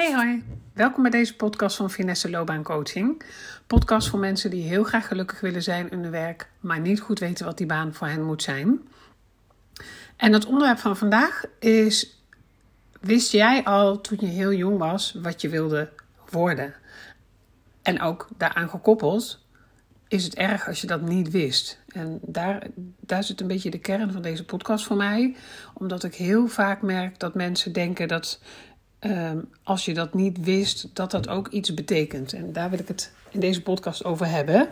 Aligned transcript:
Hey 0.00 0.14
hoi, 0.14 0.42
welkom 0.72 1.02
bij 1.02 1.10
deze 1.10 1.36
podcast 1.36 1.76
van 1.76 1.90
Finesse 1.90 2.30
Loopbaan 2.30 2.62
Coaching. 2.62 3.22
Podcast 3.66 4.08
voor 4.08 4.18
mensen 4.18 4.50
die 4.50 4.62
heel 4.62 4.84
graag 4.84 5.06
gelukkig 5.06 5.40
willen 5.40 5.62
zijn 5.62 5.90
in 5.90 6.02
hun 6.02 6.10
werk, 6.10 6.50
maar 6.60 6.80
niet 6.80 7.00
goed 7.00 7.18
weten 7.18 7.44
wat 7.44 7.58
die 7.58 7.66
baan 7.66 7.94
voor 7.94 8.06
hen 8.06 8.24
moet 8.24 8.42
zijn. 8.42 8.80
En 10.16 10.32
het 10.32 10.46
onderwerp 10.46 10.78
van 10.78 10.96
vandaag 10.96 11.44
is: 11.58 12.22
wist 13.00 13.32
jij 13.32 13.64
al 13.64 14.00
toen 14.00 14.18
je 14.20 14.26
heel 14.26 14.52
jong 14.52 14.78
was 14.78 15.16
wat 15.22 15.40
je 15.40 15.48
wilde 15.48 15.90
worden? 16.30 16.74
En 17.82 18.00
ook 18.00 18.28
daaraan 18.36 18.68
gekoppeld, 18.68 19.44
is 20.08 20.24
het 20.24 20.34
erg 20.34 20.66
als 20.66 20.80
je 20.80 20.86
dat 20.86 21.00
niet 21.00 21.30
wist? 21.30 21.78
En 21.88 22.18
daar, 22.22 22.66
daar 23.00 23.24
zit 23.24 23.40
een 23.40 23.46
beetje 23.46 23.70
de 23.70 23.78
kern 23.78 24.12
van 24.12 24.22
deze 24.22 24.44
podcast 24.44 24.84
voor 24.84 24.96
mij. 24.96 25.36
Omdat 25.74 26.04
ik 26.04 26.14
heel 26.14 26.46
vaak 26.46 26.82
merk 26.82 27.18
dat 27.18 27.34
mensen 27.34 27.72
denken 27.72 28.08
dat 28.08 28.40
Ehm, 29.00 29.38
als 29.62 29.84
je 29.84 29.94
dat 29.94 30.14
niet 30.14 30.44
wist, 30.44 30.88
dat 30.92 31.10
dat 31.10 31.28
ook 31.28 31.48
iets 31.48 31.74
betekent. 31.74 32.32
En 32.32 32.52
daar 32.52 32.70
wil 32.70 32.78
ik 32.78 32.88
het 32.88 33.12
in 33.30 33.40
deze 33.40 33.62
podcast 33.62 34.04
over 34.04 34.26
hebben. 34.26 34.68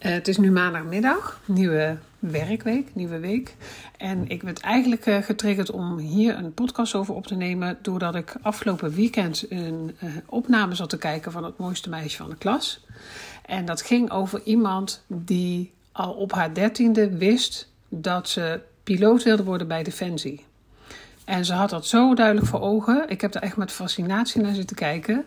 Uh, 0.00 0.12
het 0.12 0.28
is 0.28 0.38
nu 0.38 0.50
maandagmiddag, 0.50 1.40
nieuwe 1.44 1.96
werkweek, 2.18 2.94
nieuwe 2.94 3.18
week. 3.18 3.54
En 3.96 4.28
ik 4.28 4.42
werd 4.42 4.60
eigenlijk 4.60 5.06
uh, 5.06 5.16
getriggerd 5.22 5.70
om 5.70 5.98
hier 5.98 6.36
een 6.36 6.54
podcast 6.54 6.94
over 6.94 7.14
op 7.14 7.26
te 7.26 7.34
nemen. 7.34 7.78
Doordat 7.82 8.14
ik 8.14 8.36
afgelopen 8.42 8.94
weekend 8.94 9.46
een 9.48 9.96
uh, 10.02 10.10
opname 10.26 10.74
zat 10.74 10.90
te 10.90 10.98
kijken 10.98 11.32
van 11.32 11.44
het 11.44 11.58
mooiste 11.58 11.88
meisje 11.88 12.16
van 12.16 12.30
de 12.30 12.36
klas. 12.36 12.84
En 13.44 13.64
dat 13.64 13.82
ging 13.82 14.10
over 14.10 14.40
iemand 14.44 15.04
die 15.06 15.72
al 15.92 16.12
op 16.12 16.32
haar 16.32 16.54
dertiende 16.54 17.16
wist 17.16 17.68
dat 17.88 18.28
ze 18.28 18.60
piloot 18.82 19.22
wilde 19.22 19.44
worden 19.44 19.68
bij 19.68 19.82
Defensie. 19.82 20.44
En 21.26 21.44
ze 21.44 21.52
had 21.52 21.70
dat 21.70 21.86
zo 21.86 22.14
duidelijk 22.14 22.46
voor 22.46 22.60
ogen. 22.60 23.04
Ik 23.08 23.20
heb 23.20 23.34
er 23.34 23.42
echt 23.42 23.56
met 23.56 23.72
fascinatie 23.72 24.42
naar 24.42 24.54
zitten 24.54 24.76
kijken. 24.76 25.24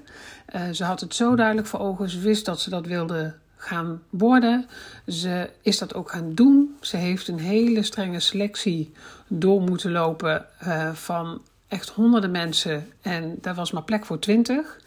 Uh, 0.56 0.62
ze 0.72 0.84
had 0.84 1.00
het 1.00 1.16
zo 1.16 1.36
duidelijk 1.36 1.68
voor 1.68 1.80
ogen. 1.80 2.10
Ze 2.10 2.20
wist 2.20 2.46
dat 2.46 2.62
ze 2.62 2.70
dat 2.70 2.86
wilde 2.86 3.34
gaan 3.56 4.02
worden. 4.10 4.68
Ze 5.08 5.50
is 5.62 5.78
dat 5.78 5.94
ook 5.94 6.12
gaan 6.12 6.34
doen. 6.34 6.76
Ze 6.82 6.98
heeft 6.98 7.28
een 7.28 7.40
hele 7.40 7.84
strenge 7.84 8.20
selectie 8.20 8.92
door 9.28 9.62
moeten 9.62 9.92
lopen 9.92 10.46
uh, 10.64 10.94
van 10.94 11.42
echt 11.68 11.90
honderden 11.90 12.32
mensen. 12.32 12.88
En 13.02 13.38
daar 13.42 13.56
was 13.56 13.72
maar 13.72 13.84
plek 13.84 14.06
voor 14.06 14.20
twintig. 14.20 14.80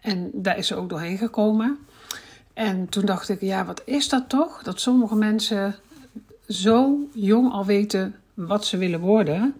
En 0.00 0.30
daar 0.32 0.58
is 0.58 0.66
ze 0.66 0.74
ook 0.74 0.88
doorheen 0.88 1.18
gekomen. 1.18 1.78
En 2.54 2.88
toen 2.88 3.04
dacht 3.04 3.28
ik, 3.28 3.40
ja, 3.40 3.64
wat 3.64 3.82
is 3.84 4.08
dat 4.08 4.28
toch? 4.28 4.62
Dat 4.62 4.80
sommige 4.80 5.14
mensen 5.14 5.74
zo 6.48 7.08
jong 7.12 7.52
al 7.52 7.64
weten 7.64 8.14
wat 8.34 8.64
ze 8.64 8.76
willen 8.76 9.00
worden. 9.00 9.54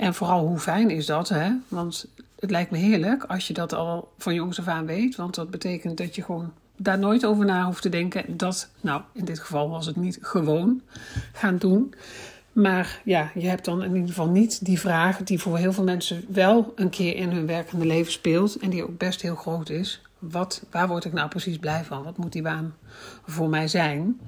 En 0.00 0.14
vooral 0.14 0.46
hoe 0.46 0.58
fijn 0.58 0.90
is 0.90 1.06
dat, 1.06 1.28
hè? 1.28 1.50
Want 1.68 2.06
het 2.38 2.50
lijkt 2.50 2.70
me 2.70 2.78
heerlijk 2.78 3.24
als 3.24 3.46
je 3.46 3.52
dat 3.52 3.72
al 3.72 4.12
van 4.18 4.34
jongs 4.34 4.58
af 4.58 4.68
aan 4.68 4.86
weet. 4.86 5.16
Want 5.16 5.34
dat 5.34 5.50
betekent 5.50 5.96
dat 5.96 6.14
je 6.14 6.22
gewoon 6.22 6.52
daar 6.76 6.98
nooit 6.98 7.24
over 7.24 7.44
na 7.44 7.64
hoeft 7.64 7.82
te 7.82 7.88
denken. 7.88 8.36
Dat, 8.36 8.70
nou, 8.80 9.02
in 9.12 9.24
dit 9.24 9.38
geval 9.38 9.70
was 9.70 9.86
het 9.86 9.96
niet 9.96 10.18
gewoon 10.20 10.80
gaan 11.32 11.56
doen. 11.56 11.94
Maar 12.52 13.00
ja, 13.04 13.30
je 13.34 13.48
hebt 13.48 13.64
dan 13.64 13.82
in 13.82 13.94
ieder 13.94 14.08
geval 14.08 14.28
niet 14.28 14.64
die 14.64 14.80
vraag 14.80 15.16
die 15.16 15.40
voor 15.40 15.58
heel 15.58 15.72
veel 15.72 15.84
mensen 15.84 16.24
wel 16.28 16.72
een 16.76 16.90
keer 16.90 17.16
in 17.16 17.30
hun 17.30 17.46
werkende 17.46 17.86
leven 17.86 18.12
speelt. 18.12 18.56
En 18.56 18.70
die 18.70 18.82
ook 18.82 18.98
best 18.98 19.22
heel 19.22 19.36
groot 19.36 19.68
is. 19.68 20.00
Wat, 20.20 20.62
waar 20.70 20.88
word 20.88 21.04
ik 21.04 21.12
nou 21.12 21.28
precies 21.28 21.58
blij 21.58 21.84
van? 21.84 22.02
Wat 22.02 22.16
moet 22.16 22.32
die 22.32 22.42
baan 22.42 22.74
voor 23.26 23.48
mij 23.48 23.68
zijn? 23.68 24.20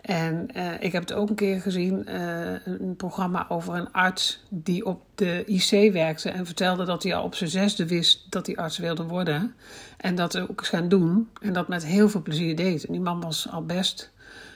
En 0.00 0.48
uh, 0.56 0.72
ik 0.80 0.92
heb 0.92 1.02
het 1.02 1.12
ook 1.12 1.28
een 1.28 1.34
keer 1.34 1.60
gezien, 1.60 2.06
uh, 2.08 2.66
een 2.66 2.94
programma 2.96 3.46
over 3.48 3.74
een 3.74 3.92
arts 3.92 4.44
die 4.48 4.86
op 4.86 5.02
de 5.14 5.44
IC 5.46 5.92
werkte 5.92 6.30
en 6.30 6.46
vertelde 6.46 6.84
dat 6.84 7.02
hij 7.02 7.14
al 7.14 7.24
op 7.24 7.34
zijn 7.34 7.50
zesde 7.50 7.86
wist 7.86 8.26
dat 8.28 8.46
hij 8.46 8.56
arts 8.56 8.78
wilde 8.78 9.04
worden. 9.04 9.54
En 9.96 10.14
dat 10.14 10.38
ook 10.38 10.66
gaan 10.66 10.88
doen 10.88 11.28
en 11.40 11.52
dat 11.52 11.68
met 11.68 11.84
heel 11.84 12.08
veel 12.08 12.22
plezier 12.22 12.56
deed. 12.56 12.84
En 12.84 12.92
die 12.92 13.02
man 13.02 13.20
was 13.20 13.48
al 13.50 13.64
best 13.64 14.12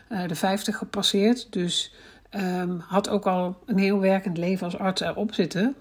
uh, 0.09 0.29
de 0.29 0.35
50 0.35 0.77
gepasseerd, 0.77 1.53
dus 1.53 1.95
um, 2.31 2.79
had 2.87 3.09
ook 3.09 3.27
al 3.27 3.63
een 3.67 3.79
heel 3.79 3.99
werkend 3.99 4.37
leven 4.37 4.65
als 4.65 4.79
arts 4.79 5.01
erop 5.01 5.35
zitten. 5.35 5.75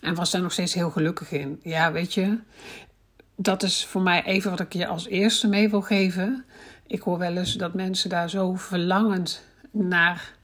En 0.00 0.14
was 0.14 0.30
daar 0.30 0.42
nog 0.42 0.52
steeds 0.52 0.74
heel 0.74 0.90
gelukkig 0.90 1.32
in. 1.32 1.60
Ja, 1.62 1.92
weet 1.92 2.14
je, 2.14 2.38
dat 3.36 3.62
is 3.62 3.84
voor 3.84 4.02
mij 4.02 4.24
even 4.24 4.50
wat 4.50 4.60
ik 4.60 4.72
je 4.72 4.86
als 4.86 5.06
eerste 5.06 5.48
mee 5.48 5.70
wil 5.70 5.82
geven. 5.82 6.44
Ik 6.86 7.00
hoor 7.00 7.18
wel 7.18 7.36
eens 7.36 7.54
dat 7.54 7.74
mensen 7.74 8.10
daar 8.10 8.30
zo 8.30 8.54
verlangend 8.54 9.42
naar 9.70 10.34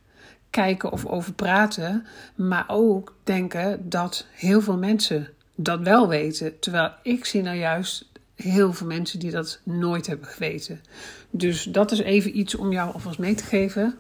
kijken 0.51 0.93
of 0.93 1.07
over 1.07 1.33
praten, 1.33 2.07
maar 2.35 2.65
ook 2.67 3.15
denken 3.25 3.89
dat 3.89 4.27
heel 4.33 4.61
veel 4.61 4.77
mensen 4.77 5.29
dat 5.55 5.81
wel 5.81 6.09
weten. 6.09 6.59
Terwijl 6.59 6.93
ik 7.03 7.25
zie 7.25 7.43
nou 7.43 7.57
juist 7.57 8.11
heel 8.35 8.73
veel 8.73 8.87
mensen 8.87 9.19
die 9.19 9.31
dat 9.31 9.61
nooit 9.63 10.07
hebben 10.07 10.27
geweten. 10.27 10.81
Dus 11.31 11.63
dat 11.63 11.93
is 11.93 11.99
even 11.99 12.39
iets 12.39 12.55
om 12.55 12.73
jou 12.73 12.93
alvast 12.93 13.19
mee 13.19 13.35
te 13.35 13.45
geven. 13.45 13.99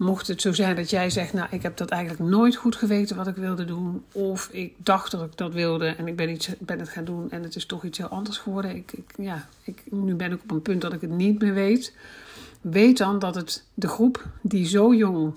Mocht 0.00 0.26
het 0.26 0.40
zo 0.40 0.52
zijn 0.52 0.76
dat 0.76 0.90
jij 0.90 1.10
zegt, 1.10 1.32
nou, 1.32 1.48
ik 1.50 1.62
heb 1.62 1.76
dat 1.76 1.88
eigenlijk 1.88 2.30
nooit 2.30 2.56
goed 2.56 2.76
geweten 2.76 3.16
wat 3.16 3.26
ik 3.26 3.34
wilde 3.34 3.64
doen. 3.64 4.04
Of 4.12 4.48
ik 4.52 4.74
dacht 4.76 5.10
dat 5.10 5.22
ik 5.22 5.36
dat 5.36 5.52
wilde 5.52 5.86
en 5.86 6.06
ik 6.06 6.16
ben, 6.16 6.30
iets, 6.30 6.50
ben 6.58 6.78
het 6.78 6.88
gaan 6.88 7.04
doen 7.04 7.30
en 7.30 7.42
het 7.42 7.56
is 7.56 7.66
toch 7.66 7.84
iets 7.84 7.98
heel 7.98 8.08
anders 8.08 8.38
geworden. 8.38 8.76
Ik, 8.76 8.92
ik, 8.92 9.12
ja, 9.16 9.48
ik, 9.64 9.82
nu 9.90 10.14
ben 10.14 10.32
ik 10.32 10.42
op 10.42 10.50
een 10.50 10.62
punt 10.62 10.80
dat 10.80 10.92
ik 10.92 11.00
het 11.00 11.10
niet 11.10 11.40
meer 11.40 11.54
weet. 11.54 11.94
Weet 12.60 12.98
dan 12.98 13.18
dat 13.18 13.34
het 13.34 13.64
de 13.74 13.88
groep 13.88 14.26
die 14.40 14.66
zo 14.66 14.94
jong, 14.94 15.34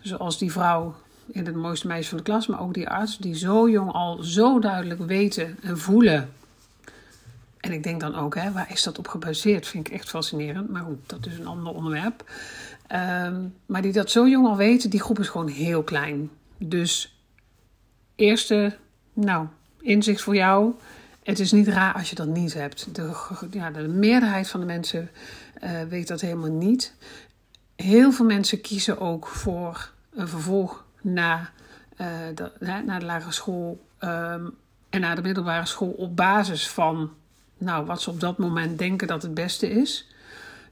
zoals 0.00 0.38
die 0.38 0.52
vrouw 0.52 0.94
in 1.26 1.46
het 1.46 1.54
mooiste 1.54 1.86
meisje 1.86 2.08
van 2.08 2.18
de 2.18 2.24
klas, 2.24 2.46
maar 2.46 2.60
ook 2.60 2.74
die 2.74 2.88
arts, 2.88 3.18
die 3.18 3.34
zo 3.34 3.68
jong 3.68 3.92
al 3.92 4.22
zo 4.22 4.58
duidelijk 4.58 5.00
weten 5.06 5.56
en 5.62 5.78
voelen. 5.78 6.30
En 7.60 7.72
ik 7.72 7.82
denk 7.82 8.00
dan 8.00 8.14
ook, 8.14 8.34
hè, 8.34 8.52
waar 8.52 8.70
is 8.70 8.82
dat 8.82 8.98
op 8.98 9.08
gebaseerd? 9.08 9.66
Vind 9.66 9.86
ik 9.86 9.94
echt 9.94 10.08
fascinerend. 10.08 10.70
Maar 10.70 10.82
goed, 10.82 10.98
dat 11.06 11.26
is 11.26 11.38
een 11.38 11.46
ander 11.46 11.72
onderwerp. 11.72 12.24
Um, 12.92 13.54
maar 13.66 13.82
die 13.82 13.92
dat 13.92 14.10
zo 14.10 14.28
jong 14.28 14.46
al 14.46 14.56
weten, 14.56 14.90
die 14.90 15.00
groep 15.00 15.18
is 15.18 15.28
gewoon 15.28 15.48
heel 15.48 15.82
klein. 15.82 16.30
Dus 16.58 17.20
eerste, 18.14 18.76
nou, 19.12 19.46
inzicht 19.80 20.22
voor 20.22 20.34
jou. 20.34 20.74
Het 21.22 21.38
is 21.38 21.52
niet 21.52 21.68
raar 21.68 21.94
als 21.94 22.10
je 22.10 22.16
dat 22.16 22.26
niet 22.26 22.54
hebt. 22.54 22.94
De, 22.94 23.12
ja, 23.50 23.70
de 23.70 23.88
meerderheid 23.88 24.48
van 24.48 24.60
de 24.60 24.66
mensen 24.66 25.10
uh, 25.62 25.82
weet 25.88 26.08
dat 26.08 26.20
helemaal 26.20 26.50
niet. 26.50 26.94
Heel 27.76 28.12
veel 28.12 28.26
mensen 28.26 28.60
kiezen 28.60 28.98
ook 28.98 29.26
voor 29.26 29.90
een 30.14 30.28
vervolg 30.28 30.84
na, 31.00 31.50
uh, 32.00 32.06
de, 32.34 32.52
de 32.58 33.04
lagere 33.04 33.32
school 33.32 33.86
um, 34.00 34.54
en 34.90 35.00
naar 35.00 35.16
de 35.16 35.22
middelbare 35.22 35.66
school 35.66 35.90
op 35.90 36.16
basis 36.16 36.68
van 36.68 37.10
nou, 37.58 37.86
wat 37.86 38.02
ze 38.02 38.10
op 38.10 38.20
dat 38.20 38.38
moment 38.38 38.78
denken 38.78 39.06
dat 39.06 39.22
het 39.22 39.34
beste 39.34 39.70
is. 39.70 40.08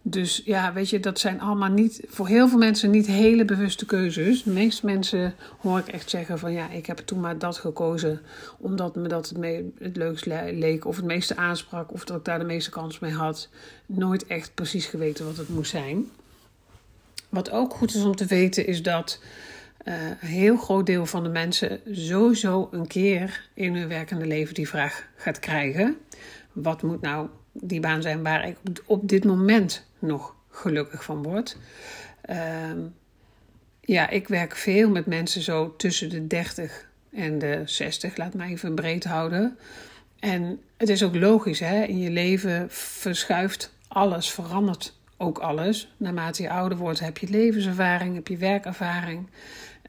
Dus 0.02 0.42
ja, 0.44 0.72
weet 0.72 0.90
je, 0.90 1.00
dat 1.00 1.18
zijn 1.18 1.40
allemaal 1.40 1.70
niet, 1.70 2.02
voor 2.08 2.26
heel 2.26 2.48
veel 2.48 2.58
mensen 2.58 2.90
niet 2.90 3.06
hele 3.06 3.44
bewuste 3.44 3.86
keuzes. 3.86 4.42
De 4.42 4.50
meeste 4.50 4.86
mensen 4.86 5.34
hoor 5.60 5.78
ik 5.78 5.88
echt 5.88 6.10
zeggen 6.10 6.38
van 6.38 6.52
ja, 6.52 6.70
ik 6.70 6.86
heb 6.86 6.98
toen 6.98 7.20
maar 7.20 7.38
dat 7.38 7.58
gekozen 7.58 8.20
omdat 8.58 8.96
me 8.96 9.08
dat 9.08 9.28
het, 9.28 9.64
het 9.78 9.96
leukst 9.96 10.26
leek 10.52 10.84
of 10.84 10.96
het 10.96 11.04
meeste 11.04 11.36
aansprak 11.36 11.92
of 11.92 12.04
dat 12.04 12.16
ik 12.16 12.24
daar 12.24 12.38
de 12.38 12.44
meeste 12.44 12.70
kans 12.70 12.98
mee 12.98 13.12
had. 13.12 13.48
Nooit 13.86 14.26
echt 14.26 14.54
precies 14.54 14.86
geweten 14.86 15.24
wat 15.24 15.36
het 15.36 15.48
moest 15.48 15.70
zijn. 15.70 16.10
Wat 17.28 17.50
ook 17.50 17.74
goed 17.74 17.94
is 17.94 18.04
om 18.04 18.16
te 18.16 18.26
weten 18.26 18.66
is 18.66 18.82
dat 18.82 19.20
uh, 19.84 19.94
een 20.20 20.28
heel 20.28 20.56
groot 20.56 20.86
deel 20.86 21.06
van 21.06 21.22
de 21.22 21.28
mensen 21.28 21.80
sowieso 21.90 22.68
een 22.70 22.86
keer 22.86 23.48
in 23.54 23.74
hun 23.74 23.88
werkende 23.88 24.26
leven 24.26 24.54
die 24.54 24.68
vraag 24.68 25.06
gaat 25.16 25.38
krijgen. 25.38 25.96
Wat 26.52 26.82
moet 26.82 27.00
nou 27.00 27.28
die 27.52 27.80
baan 27.80 28.02
zijn 28.02 28.22
waar 28.22 28.48
ik 28.48 28.56
op 28.84 29.08
dit 29.08 29.24
moment 29.24 29.86
nog 29.98 30.34
gelukkig 30.50 31.04
van 31.04 31.22
word. 31.22 31.56
Uh, 32.30 32.70
ja, 33.80 34.08
ik 34.08 34.28
werk 34.28 34.56
veel 34.56 34.90
met 34.90 35.06
mensen 35.06 35.42
zo 35.42 35.76
tussen 35.76 36.08
de 36.08 36.26
30 36.26 36.88
en 37.12 37.38
de 37.38 37.62
60, 37.64 38.16
laat 38.16 38.34
mij 38.34 38.48
even 38.48 38.74
breed 38.74 39.04
houden. 39.04 39.58
En 40.18 40.60
het 40.76 40.88
is 40.88 41.02
ook 41.02 41.14
logisch, 41.14 41.60
hè? 41.60 41.82
in 41.82 41.98
je 41.98 42.10
leven 42.10 42.66
verschuift 42.70 43.72
alles, 43.88 44.30
verandert 44.30 44.96
ook 45.16 45.38
alles. 45.38 45.92
Naarmate 45.96 46.42
je 46.42 46.50
ouder 46.50 46.78
wordt, 46.78 47.00
heb 47.00 47.18
je 47.18 47.28
levenservaring, 47.28 48.14
heb 48.14 48.28
je 48.28 48.36
werkervaring. 48.36 49.28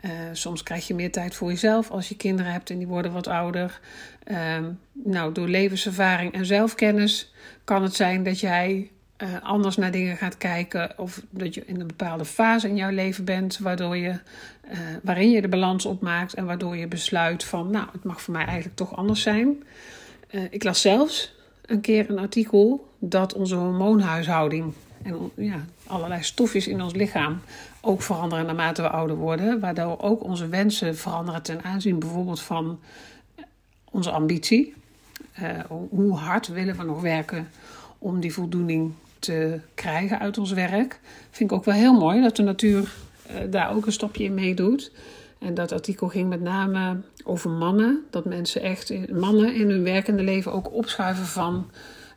Uh, 0.05 0.11
soms 0.33 0.63
krijg 0.63 0.87
je 0.87 0.93
meer 0.93 1.11
tijd 1.11 1.35
voor 1.35 1.49
jezelf 1.49 1.91
als 1.91 2.09
je 2.09 2.15
kinderen 2.15 2.51
hebt 2.51 2.69
en 2.69 2.77
die 2.77 2.87
worden 2.87 3.11
wat 3.11 3.27
ouder. 3.27 3.79
Uh, 4.27 4.57
nou, 4.91 5.33
door 5.33 5.47
levenservaring 5.47 6.33
en 6.33 6.45
zelfkennis 6.45 7.33
kan 7.63 7.83
het 7.83 7.95
zijn 7.95 8.23
dat 8.23 8.39
jij 8.39 8.91
uh, 9.23 9.29
anders 9.43 9.75
naar 9.77 9.91
dingen 9.91 10.17
gaat 10.17 10.37
kijken. 10.37 10.91
Of 10.97 11.21
dat 11.29 11.53
je 11.53 11.63
in 11.65 11.79
een 11.79 11.87
bepaalde 11.87 12.25
fase 12.25 12.67
in 12.67 12.75
jouw 12.75 12.91
leven 12.91 13.25
bent 13.25 13.57
waardoor 13.57 13.97
je, 13.97 14.09
uh, 14.09 14.79
waarin 15.03 15.31
je 15.31 15.41
de 15.41 15.47
balans 15.47 15.85
opmaakt. 15.85 16.33
En 16.33 16.45
waardoor 16.45 16.77
je 16.77 16.87
besluit 16.87 17.43
van, 17.43 17.71
nou, 17.71 17.87
het 17.91 18.03
mag 18.03 18.21
voor 18.21 18.33
mij 18.33 18.45
eigenlijk 18.45 18.75
toch 18.75 18.95
anders 18.95 19.21
zijn. 19.21 19.63
Uh, 20.31 20.41
ik 20.49 20.63
las 20.63 20.81
zelfs 20.81 21.35
een 21.65 21.81
keer 21.81 22.09
een 22.09 22.19
artikel 22.19 22.93
dat 22.99 23.33
onze 23.33 23.55
hormoonhuishouding 23.55 24.73
en 25.03 25.31
ja, 25.35 25.65
allerlei 25.87 26.23
stofjes 26.23 26.67
in 26.67 26.81
ons 26.81 26.93
lichaam 26.93 27.39
ook 27.81 28.01
veranderen 28.01 28.45
naarmate 28.45 28.81
we 28.81 28.89
ouder 28.89 29.15
worden. 29.15 29.59
Waardoor 29.59 30.01
ook 30.01 30.23
onze 30.23 30.47
wensen 30.47 30.97
veranderen 30.97 31.41
ten 31.41 31.63
aanzien 31.63 31.99
bijvoorbeeld 31.99 32.41
van 32.41 32.79
onze 33.91 34.11
ambitie. 34.11 34.73
hoe 35.89 36.15
hard 36.15 36.47
willen 36.47 36.77
we 36.77 36.83
nog 36.83 37.01
werken 37.01 37.49
om 37.97 38.19
die 38.19 38.33
voldoening 38.33 38.93
te 39.19 39.59
krijgen 39.73 40.19
uit 40.19 40.37
ons 40.37 40.51
werk. 40.51 40.99
Vind 41.31 41.51
ik 41.51 41.57
ook 41.57 41.65
wel 41.65 41.75
heel 41.75 41.99
mooi 41.99 42.21
dat 42.21 42.35
de 42.35 42.43
natuur 42.43 42.91
daar 43.49 43.75
ook 43.75 43.85
een 43.85 43.91
stapje 43.91 44.23
in 44.23 44.33
meedoet. 44.33 44.91
En 45.39 45.53
dat 45.53 45.71
artikel 45.71 46.07
ging 46.07 46.29
met 46.29 46.41
name 46.41 47.01
over 47.23 47.49
mannen. 47.49 48.05
Dat 48.09 48.25
mensen 48.25 48.61
echt, 48.61 49.09
mannen 49.11 49.55
in 49.55 49.69
hun 49.69 49.83
werkende 49.83 50.23
leven 50.23 50.51
ook 50.53 50.73
opschuiven 50.73 51.25
van 51.25 51.69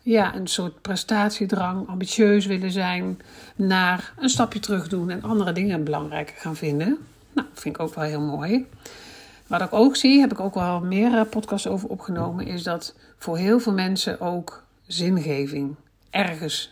ja, 0.03 0.35
een 0.35 0.47
soort 0.47 0.81
prestatiedrang, 0.81 1.89
ambitieus 1.89 2.47
willen 2.47 2.73
zijn, 2.73 3.21
naar 3.57 4.13
een 4.19 4.29
stapje 4.29 4.61
terug 4.61 4.89
doen 4.89 5.11
en 5.11 5.23
andere 5.23 5.53
dingen 5.53 5.85
belangrijker 5.85 6.37
gaan 6.37 6.57
vinden. 6.57 6.99
Nou, 7.33 7.49
vind 7.53 7.75
ik 7.75 7.83
ook 7.83 7.95
wel 7.95 8.05
heel 8.05 8.21
mooi. 8.21 8.67
Wat 9.47 9.61
ik 9.61 9.73
ook 9.73 9.97
zie, 9.97 10.21
heb 10.21 10.33
ik 10.33 10.41
ook 10.41 10.55
wel 10.55 10.81
meer 10.81 11.27
podcasts 11.27 11.67
over 11.67 11.89
opgenomen, 11.89 12.47
is 12.47 12.63
dat 12.63 12.95
voor 13.19 13.37
heel 13.37 13.61
veel 13.61 13.73
mensen 13.73 14.21
ook 14.21 14.65
zingeving 14.87 15.75
ergens 16.11 16.72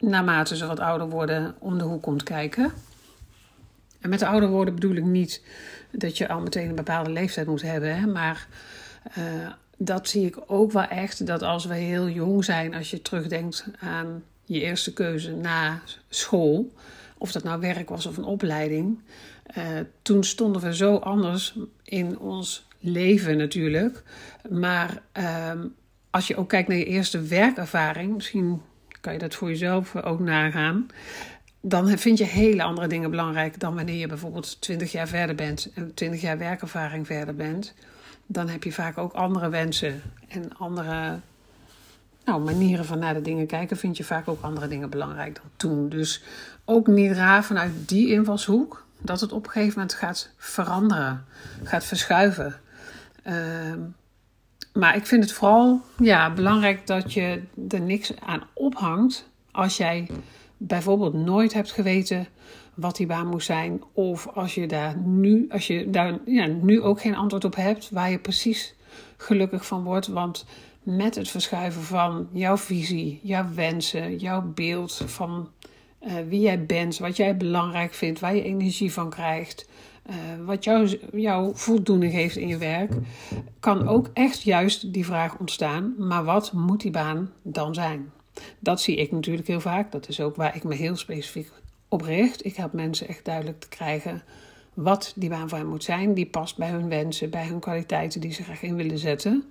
naarmate 0.00 0.56
ze 0.56 0.66
wat 0.66 0.80
ouder 0.80 1.08
worden 1.08 1.54
om 1.58 1.78
de 1.78 1.84
hoek 1.84 2.02
komt 2.02 2.22
kijken. 2.22 2.72
En 4.00 4.10
met 4.10 4.22
ouder 4.22 4.48
worden 4.48 4.74
bedoel 4.74 4.96
ik 4.96 5.04
niet 5.04 5.42
dat 5.90 6.18
je 6.18 6.28
al 6.28 6.40
meteen 6.40 6.68
een 6.68 6.74
bepaalde 6.74 7.10
leeftijd 7.10 7.46
moet 7.46 7.62
hebben, 7.62 7.96
hè, 7.96 8.06
maar 8.06 8.46
uh, 9.18 9.24
dat 9.76 10.08
zie 10.08 10.26
ik 10.26 10.38
ook 10.46 10.72
wel 10.72 10.86
echt. 10.86 11.26
Dat 11.26 11.42
als 11.42 11.64
we 11.64 11.74
heel 11.74 12.08
jong 12.08 12.44
zijn, 12.44 12.74
als 12.74 12.90
je 12.90 13.02
terugdenkt 13.02 13.64
aan 13.80 14.22
je 14.44 14.60
eerste 14.60 14.92
keuze 14.92 15.36
na 15.36 15.80
school, 16.08 16.72
of 17.18 17.32
dat 17.32 17.42
nou 17.42 17.60
werk 17.60 17.88
was 17.88 18.06
of 18.06 18.16
een 18.16 18.24
opleiding, 18.24 19.00
uh, 19.58 19.64
toen 20.02 20.24
stonden 20.24 20.62
we 20.62 20.74
zo 20.74 20.96
anders 20.96 21.56
in 21.84 22.18
ons 22.18 22.66
leven 22.78 23.36
natuurlijk. 23.36 24.02
Maar 24.48 25.02
uh, 25.18 25.52
als 26.10 26.26
je 26.26 26.36
ook 26.36 26.48
kijkt 26.48 26.68
naar 26.68 26.76
je 26.76 26.84
eerste 26.84 27.22
werkervaring, 27.22 28.14
misschien 28.14 28.62
kan 29.00 29.12
je 29.12 29.18
dat 29.18 29.34
voor 29.34 29.48
jezelf 29.48 29.96
ook 29.96 30.20
nagaan. 30.20 30.86
Dan 31.60 31.98
vind 31.98 32.18
je 32.18 32.24
hele 32.24 32.62
andere 32.62 32.86
dingen 32.86 33.10
belangrijk 33.10 33.60
dan 33.60 33.74
wanneer 33.74 33.98
je 33.98 34.06
bijvoorbeeld 34.06 34.60
20 34.60 34.92
jaar 34.92 35.08
verder 35.08 35.34
bent 35.34 35.70
en 35.74 35.94
20 35.94 36.20
jaar 36.20 36.38
werkervaring 36.38 37.06
verder 37.06 37.34
bent 37.34 37.74
dan 38.32 38.48
heb 38.48 38.64
je 38.64 38.72
vaak 38.72 38.98
ook 38.98 39.12
andere 39.12 39.48
wensen 39.48 40.02
en 40.28 40.56
andere 40.56 41.18
nou, 42.24 42.42
manieren 42.42 42.84
van 42.84 42.98
naar 42.98 43.14
de 43.14 43.22
dingen 43.22 43.46
kijken. 43.46 43.76
Vind 43.76 43.96
je 43.96 44.04
vaak 44.04 44.28
ook 44.28 44.42
andere 44.42 44.68
dingen 44.68 44.90
belangrijk 44.90 45.34
dan 45.34 45.50
toen. 45.56 45.88
Dus 45.88 46.22
ook 46.64 46.86
niet 46.86 47.12
raar 47.12 47.44
vanuit 47.44 47.88
die 47.88 48.08
invalshoek 48.08 48.84
dat 48.98 49.20
het 49.20 49.32
op 49.32 49.44
een 49.44 49.50
gegeven 49.50 49.78
moment 49.78 49.94
gaat 49.94 50.30
veranderen, 50.36 51.24
gaat 51.62 51.84
verschuiven. 51.84 52.54
Ehm, 53.22 53.80
maar 54.72 54.96
ik 54.96 55.06
vind 55.06 55.22
het 55.22 55.32
vooral 55.32 55.80
ja, 55.98 56.32
belangrijk 56.32 56.86
dat 56.86 57.12
je 57.12 57.42
er 57.68 57.80
niks 57.80 58.12
aan 58.20 58.42
ophangt 58.54 59.28
als 59.50 59.76
jij 59.76 60.08
bijvoorbeeld 60.56 61.14
nooit 61.14 61.52
hebt 61.52 61.72
geweten 61.72 62.26
wat 62.74 62.96
die 62.96 63.06
baan 63.06 63.26
moest 63.26 63.46
zijn. 63.46 63.82
Of 63.92 64.26
als 64.26 64.54
je 64.54 64.66
daar 64.66 64.96
nu, 64.96 65.46
als 65.50 65.66
je 65.66 65.90
daar 65.90 66.18
ja, 66.24 66.46
nu 66.46 66.82
ook 66.82 67.00
geen 67.00 67.16
antwoord 67.16 67.44
op 67.44 67.54
hebt, 67.54 67.90
waar 67.90 68.10
je 68.10 68.18
precies 68.18 68.74
gelukkig 69.16 69.66
van 69.66 69.84
wordt. 69.84 70.06
Want 70.06 70.46
met 70.82 71.14
het 71.14 71.28
verschuiven 71.28 71.82
van 71.82 72.28
jouw 72.32 72.56
visie, 72.56 73.20
jouw 73.22 73.46
wensen, 73.54 74.16
jouw 74.16 74.42
beeld 74.54 75.02
van 75.06 75.48
uh, 76.06 76.12
wie 76.28 76.40
jij 76.40 76.66
bent, 76.66 76.98
wat 76.98 77.16
jij 77.16 77.36
belangrijk 77.36 77.94
vindt, 77.94 78.20
waar 78.20 78.34
je 78.34 78.42
energie 78.42 78.92
van 78.92 79.10
krijgt. 79.10 79.68
Uh, 80.10 80.16
wat 80.44 80.64
jou, 80.64 80.98
jouw 81.12 81.54
voldoening 81.54 82.12
geeft 82.12 82.36
in 82.36 82.48
je 82.48 82.56
werk, 82.56 82.92
kan 83.60 83.88
ook 83.88 84.10
echt 84.12 84.42
juist 84.42 84.92
die 84.92 85.04
vraag 85.04 85.38
ontstaan: 85.38 85.94
maar 85.98 86.24
wat 86.24 86.52
moet 86.52 86.80
die 86.80 86.90
baan 86.90 87.32
dan 87.42 87.74
zijn? 87.74 88.12
Dat 88.58 88.80
zie 88.80 88.96
ik 88.96 89.12
natuurlijk 89.12 89.46
heel 89.46 89.60
vaak. 89.60 89.92
Dat 89.92 90.08
is 90.08 90.20
ook 90.20 90.36
waar 90.36 90.56
ik 90.56 90.64
me 90.64 90.74
heel 90.74 90.96
specifiek 90.96 91.50
oprecht. 91.88 92.44
Ik 92.44 92.56
help 92.56 92.72
mensen 92.72 93.08
echt 93.08 93.24
duidelijk 93.24 93.60
te 93.60 93.68
krijgen 93.68 94.22
wat 94.74 95.12
die 95.16 95.28
baan 95.28 95.48
voor 95.48 95.58
hen 95.58 95.68
moet 95.68 95.84
zijn. 95.84 96.14
Die 96.14 96.26
past 96.26 96.56
bij 96.56 96.70
hun 96.70 96.88
wensen, 96.88 97.30
bij 97.30 97.46
hun 97.46 97.60
kwaliteiten 97.60 98.20
die 98.20 98.32
ze 98.32 98.42
graag 98.42 98.62
in 98.62 98.76
willen 98.76 98.98
zetten. 98.98 99.44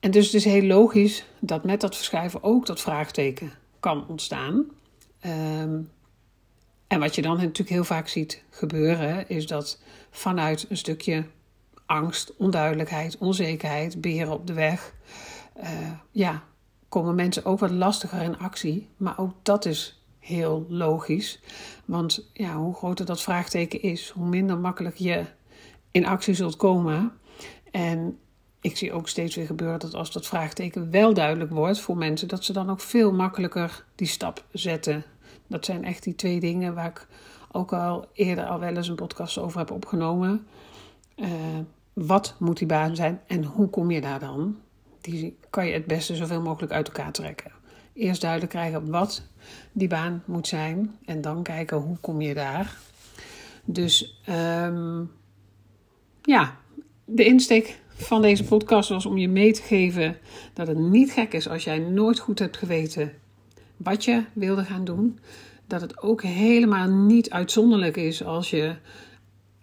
En 0.00 0.10
dus 0.10 0.24
het 0.24 0.34
is 0.34 0.44
heel 0.44 0.62
logisch 0.62 1.24
dat 1.40 1.64
met 1.64 1.80
dat 1.80 1.96
verschuiven 1.96 2.42
ook 2.42 2.66
dat 2.66 2.80
vraagteken 2.80 3.52
kan 3.80 4.08
ontstaan. 4.08 4.64
Ehm, 5.20 5.80
en 6.94 7.00
wat 7.00 7.14
je 7.14 7.22
dan 7.22 7.36
natuurlijk 7.36 7.68
heel 7.68 7.84
vaak 7.84 8.08
ziet 8.08 8.42
gebeuren, 8.50 9.28
is 9.28 9.46
dat 9.46 9.80
vanuit 10.10 10.66
een 10.68 10.76
stukje 10.76 11.24
angst, 11.86 12.36
onduidelijkheid, 12.36 13.18
onzekerheid, 13.18 14.00
beren 14.00 14.32
op 14.32 14.46
de 14.46 14.52
weg, 14.52 14.94
uh, 15.62 15.68
ja, 16.10 16.42
komen 16.88 17.14
mensen 17.14 17.44
ook 17.44 17.58
wat 17.58 17.70
lastiger 17.70 18.22
in 18.22 18.38
actie. 18.38 18.88
Maar 18.96 19.18
ook 19.18 19.32
dat 19.42 19.64
is 19.64 20.02
heel 20.18 20.66
logisch. 20.68 21.40
Want 21.84 22.28
ja, 22.32 22.56
hoe 22.56 22.74
groter 22.74 23.06
dat 23.06 23.22
vraagteken 23.22 23.82
is, 23.82 24.10
hoe 24.10 24.26
minder 24.26 24.58
makkelijk 24.58 24.96
je 24.96 25.24
in 25.90 26.06
actie 26.06 26.34
zult 26.34 26.56
komen. 26.56 27.12
En 27.70 28.18
ik 28.60 28.76
zie 28.76 28.92
ook 28.92 29.08
steeds 29.08 29.36
weer 29.36 29.46
gebeuren 29.46 29.78
dat 29.78 29.94
als 29.94 30.12
dat 30.12 30.26
vraagteken 30.26 30.90
wel 30.90 31.14
duidelijk 31.14 31.50
wordt 31.50 31.80
voor 31.80 31.96
mensen, 31.96 32.28
dat 32.28 32.44
ze 32.44 32.52
dan 32.52 32.70
ook 32.70 32.80
veel 32.80 33.12
makkelijker 33.12 33.84
die 33.94 34.08
stap 34.08 34.44
zetten. 34.52 35.04
Dat 35.46 35.64
zijn 35.64 35.84
echt 35.84 36.02
die 36.02 36.14
twee 36.14 36.40
dingen 36.40 36.74
waar 36.74 36.86
ik 36.86 37.06
ook 37.52 37.72
al 37.72 38.06
eerder 38.12 38.44
al 38.44 38.60
wel 38.60 38.76
eens 38.76 38.88
een 38.88 38.94
podcast 38.94 39.38
over 39.38 39.58
heb 39.58 39.70
opgenomen. 39.70 40.46
Uh, 41.16 41.28
wat 41.92 42.34
moet 42.38 42.58
die 42.58 42.66
baan 42.66 42.96
zijn 42.96 43.20
en 43.26 43.44
hoe 43.44 43.68
kom 43.68 43.90
je 43.90 44.00
daar 44.00 44.20
dan? 44.20 44.56
Die 45.00 45.36
kan 45.50 45.66
je 45.66 45.72
het 45.72 45.86
beste 45.86 46.16
zoveel 46.16 46.42
mogelijk 46.42 46.72
uit 46.72 46.86
elkaar 46.86 47.12
trekken 47.12 47.52
eerst 47.94 48.20
duidelijk 48.20 48.50
krijgen 48.50 48.90
wat 48.90 49.22
die 49.72 49.88
baan 49.88 50.22
moet 50.26 50.48
zijn. 50.48 50.96
En 51.04 51.20
dan 51.20 51.42
kijken 51.42 51.76
hoe 51.76 51.96
kom 52.00 52.20
je 52.20 52.34
daar. 52.34 52.76
Dus 53.64 54.20
um, 54.28 55.10
ja, 56.22 56.56
de 57.04 57.24
insteek 57.24 57.80
van 57.88 58.22
deze 58.22 58.44
podcast 58.44 58.88
was 58.88 59.06
om 59.06 59.18
je 59.18 59.28
mee 59.28 59.52
te 59.52 59.62
geven 59.62 60.16
dat 60.54 60.66
het 60.66 60.78
niet 60.78 61.12
gek 61.12 61.32
is 61.32 61.48
als 61.48 61.64
jij 61.64 61.78
nooit 61.78 62.18
goed 62.18 62.38
hebt 62.38 62.56
geweten 62.56 63.12
wat 63.76 64.04
je 64.04 64.24
wilde 64.32 64.64
gaan 64.64 64.84
doen. 64.84 65.18
Dat 65.66 65.80
het 65.80 66.02
ook 66.02 66.22
helemaal 66.22 66.88
niet 66.88 67.30
uitzonderlijk 67.30 67.96
is 67.96 68.24
als 68.24 68.50
je 68.50 68.76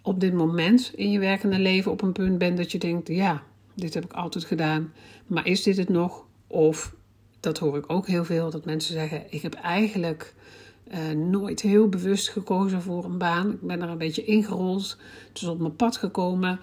op 0.02 0.20
dit 0.20 0.32
moment 0.32 0.92
in 0.94 1.10
je 1.10 1.18
werkende 1.18 1.58
leven 1.58 1.90
op 1.90 2.02
een 2.02 2.12
punt 2.12 2.38
bent 2.38 2.56
dat 2.56 2.72
je 2.72 2.78
denkt: 2.78 3.08
ja, 3.08 3.42
dit 3.74 3.94
heb 3.94 4.04
ik 4.04 4.12
altijd 4.12 4.44
gedaan, 4.44 4.92
maar 5.26 5.46
is 5.46 5.62
dit 5.62 5.76
het 5.76 5.88
nog? 5.88 6.26
Of 6.46 6.94
dat 7.40 7.58
hoor 7.58 7.76
ik 7.76 7.84
ook 7.86 8.06
heel 8.06 8.24
veel, 8.24 8.50
dat 8.50 8.64
mensen 8.64 8.94
zeggen: 8.94 9.22
Ik 9.30 9.42
heb 9.42 9.54
eigenlijk 9.54 10.34
uh, 10.92 11.10
nooit 11.10 11.60
heel 11.60 11.88
bewust 11.88 12.28
gekozen 12.28 12.82
voor 12.82 13.04
een 13.04 13.18
baan. 13.18 13.52
Ik 13.52 13.60
ben 13.60 13.82
er 13.82 13.88
een 13.88 13.98
beetje 13.98 14.24
ingerold. 14.24 14.96
Het 15.28 15.42
is 15.42 15.48
op 15.48 15.60
mijn 15.60 15.76
pad 15.76 15.96
gekomen. 15.96 16.60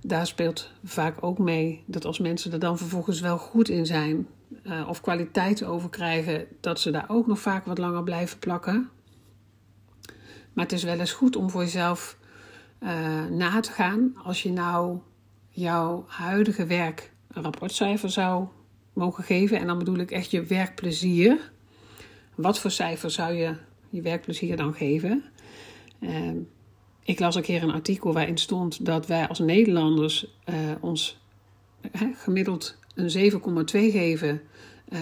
Daar 0.00 0.26
speelt 0.26 0.70
vaak 0.84 1.16
ook 1.20 1.38
mee 1.38 1.82
dat 1.86 2.04
als 2.04 2.18
mensen 2.18 2.52
er 2.52 2.58
dan 2.58 2.78
vervolgens 2.78 3.20
wel 3.20 3.38
goed 3.38 3.68
in 3.68 3.86
zijn 3.86 4.26
uh, 4.64 4.88
of 4.88 5.00
kwaliteit 5.00 5.64
over 5.64 5.88
krijgen, 5.88 6.46
dat 6.60 6.80
ze 6.80 6.90
daar 6.90 7.04
ook 7.08 7.26
nog 7.26 7.38
vaak 7.38 7.64
wat 7.64 7.78
langer 7.78 8.02
blijven 8.02 8.38
plakken. 8.38 8.90
Maar 10.52 10.64
het 10.64 10.72
is 10.72 10.82
wel 10.82 10.98
eens 10.98 11.12
goed 11.12 11.36
om 11.36 11.50
voor 11.50 11.62
jezelf 11.62 12.18
uh, 12.82 13.24
na 13.26 13.60
te 13.60 13.72
gaan. 13.72 14.14
Als 14.24 14.42
je 14.42 14.52
nou 14.52 14.98
jouw 15.48 16.04
huidige 16.08 16.66
werk 16.66 17.12
een 17.28 17.42
rapportcijfer 17.42 18.10
zou 18.10 18.46
mogen 18.92 19.24
geven. 19.24 19.58
En 19.58 19.66
dan 19.66 19.78
bedoel 19.78 19.98
ik 19.98 20.10
echt 20.10 20.30
je 20.30 20.42
werkplezier. 20.42 21.50
Wat 22.34 22.58
voor 22.58 22.70
cijfer 22.70 23.10
zou 23.10 23.32
je 23.32 23.56
je 23.90 24.02
werkplezier 24.02 24.56
dan 24.56 24.74
geven? 24.74 25.24
Uh, 26.00 26.30
ik 27.02 27.18
las 27.18 27.34
een 27.34 27.42
keer 27.42 27.62
een 27.62 27.72
artikel 27.72 28.12
waarin 28.12 28.38
stond 28.38 28.86
dat 28.86 29.06
wij 29.06 29.28
als 29.28 29.38
Nederlanders 29.38 30.26
uh, 30.48 30.54
ons 30.80 31.20
gemiddeld 32.14 32.78
een 32.94 33.32
7,2 33.32 33.38
geven. 33.70 34.40
Uh, 34.88 34.98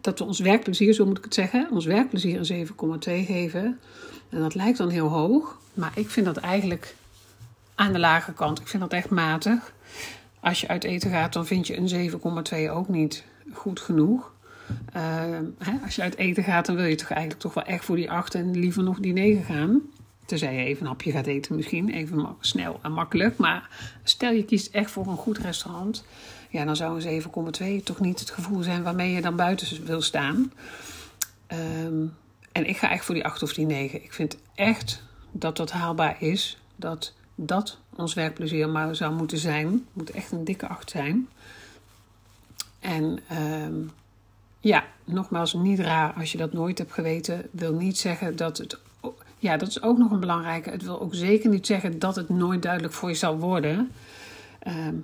dat 0.00 0.18
we 0.18 0.24
ons 0.24 0.38
werkplezier, 0.38 0.92
zo 0.92 1.06
moet 1.06 1.18
ik 1.18 1.24
het 1.24 1.34
zeggen, 1.34 1.68
ons 1.70 1.84
werkplezier 1.84 2.50
een 2.50 2.66
7,2 2.66 2.72
geven. 3.26 3.78
En 4.28 4.40
dat 4.40 4.54
lijkt 4.54 4.78
dan 4.78 4.88
heel 4.88 5.08
hoog, 5.08 5.58
maar 5.74 5.92
ik 5.94 6.10
vind 6.10 6.26
dat 6.26 6.36
eigenlijk 6.36 6.94
aan 7.74 7.92
de 7.92 7.98
lage 7.98 8.32
kant. 8.32 8.60
Ik 8.60 8.68
vind 8.68 8.82
dat 8.82 8.92
echt 8.92 9.10
matig. 9.10 9.72
Als 10.40 10.60
je 10.60 10.68
uit 10.68 10.84
eten 10.84 11.10
gaat, 11.10 11.32
dan 11.32 11.46
vind 11.46 11.66
je 11.66 11.76
een 11.76 12.10
7,2 12.68 12.70
ook 12.70 12.88
niet 12.88 13.24
goed 13.52 13.80
genoeg. 13.80 14.32
Uh, 14.96 15.02
hè, 15.58 15.72
als 15.84 15.96
je 15.96 16.02
uit 16.02 16.16
eten 16.16 16.44
gaat, 16.44 16.66
dan 16.66 16.76
wil 16.76 16.84
je 16.84 16.94
toch 16.94 17.10
eigenlijk 17.10 17.40
toch 17.40 17.54
wel 17.54 17.64
echt 17.64 17.84
voor 17.84 17.96
die 17.96 18.10
8 18.10 18.34
en 18.34 18.58
liever 18.58 18.82
nog 18.82 18.98
die 18.98 19.12
9 19.12 19.44
gaan. 19.44 19.80
Tenzij 20.24 20.54
je 20.54 20.64
even 20.64 20.82
een 20.82 20.88
hapje 20.88 21.12
gaat 21.12 21.26
eten 21.26 21.56
misschien, 21.56 21.88
even 21.88 22.36
snel 22.40 22.78
en 22.82 22.92
makkelijk. 22.92 23.36
Maar 23.36 23.68
stel 24.02 24.32
je 24.32 24.44
kiest 24.44 24.74
echt 24.74 24.90
voor 24.90 25.06
een 25.06 25.16
goed 25.16 25.38
restaurant. 25.38 26.04
Ja, 26.50 26.64
dan 26.64 26.76
zou 26.76 27.04
een 27.04 27.22
7,2 27.80 27.84
toch 27.84 28.00
niet 28.00 28.20
het 28.20 28.30
gevoel 28.30 28.62
zijn 28.62 28.82
waarmee 28.82 29.12
je 29.12 29.20
dan 29.20 29.36
buiten 29.36 29.84
wil 29.84 30.02
staan. 30.02 30.52
Um, 31.84 32.14
en 32.52 32.68
ik 32.68 32.76
ga 32.76 32.90
echt 32.90 33.04
voor 33.04 33.14
die 33.14 33.24
8 33.24 33.42
of 33.42 33.54
die 33.54 33.66
9. 33.66 34.02
Ik 34.04 34.12
vind 34.12 34.36
echt 34.54 35.02
dat 35.30 35.56
dat 35.56 35.70
haalbaar 35.70 36.22
is. 36.22 36.58
Dat 36.76 37.12
dat 37.34 37.78
ons 37.96 38.14
werkplezier 38.14 38.68
maar 38.68 38.96
zou 38.96 39.14
moeten 39.14 39.38
zijn. 39.38 39.86
moet 39.92 40.10
echt 40.10 40.32
een 40.32 40.44
dikke 40.44 40.68
acht 40.68 40.90
zijn. 40.90 41.28
En 42.80 43.18
ehm, 43.28 43.74
ja, 44.60 44.84
nogmaals, 45.04 45.52
niet 45.52 45.78
raar 45.78 46.12
als 46.12 46.32
je 46.32 46.38
dat 46.38 46.52
nooit 46.52 46.78
hebt 46.78 46.92
geweten. 46.92 47.48
Wil 47.50 47.72
niet 47.72 47.98
zeggen 47.98 48.36
dat 48.36 48.58
het. 48.58 48.78
Ja, 49.42 49.56
dat 49.56 49.68
is 49.68 49.82
ook 49.82 49.98
nog 49.98 50.10
een 50.10 50.20
belangrijke. 50.20 50.70
Het 50.70 50.82
wil 50.82 51.00
ook 51.00 51.14
zeker 51.14 51.50
niet 51.50 51.66
zeggen 51.66 51.98
dat 51.98 52.16
het 52.16 52.28
nooit 52.28 52.62
duidelijk 52.62 52.94
voor 52.94 53.08
je 53.08 53.14
zal 53.14 53.38
worden. 53.38 53.90
Ehm, 54.58 54.94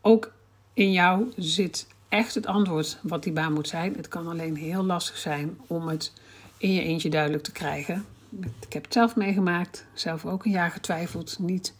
ook 0.00 0.32
in 0.72 0.92
jou 0.92 1.32
zit 1.36 1.86
echt 2.08 2.34
het 2.34 2.46
antwoord 2.46 2.98
wat 3.02 3.22
die 3.22 3.32
baan 3.32 3.52
moet 3.52 3.68
zijn. 3.68 3.94
Het 3.96 4.08
kan 4.08 4.26
alleen 4.26 4.56
heel 4.56 4.84
lastig 4.84 5.16
zijn 5.16 5.58
om 5.66 5.88
het 5.88 6.12
in 6.56 6.72
je 6.72 6.82
eentje 6.82 7.10
duidelijk 7.10 7.42
te 7.42 7.52
krijgen. 7.52 8.04
Ik 8.60 8.72
heb 8.72 8.84
het 8.84 8.92
zelf 8.92 9.16
meegemaakt, 9.16 9.86
zelf 9.92 10.26
ook 10.26 10.44
een 10.44 10.50
jaar 10.50 10.70
getwijfeld. 10.70 11.38
Niet, 11.38 11.74